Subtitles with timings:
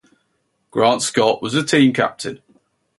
[0.71, 2.41] Grant Scott was the team captain.